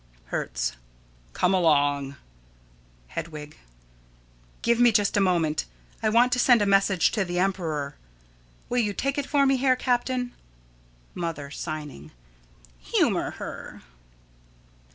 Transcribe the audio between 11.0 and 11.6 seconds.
Mother: